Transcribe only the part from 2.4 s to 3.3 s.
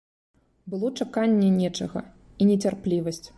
і нецярплівасць.